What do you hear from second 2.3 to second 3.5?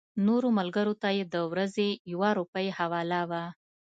روپۍ حواله وه.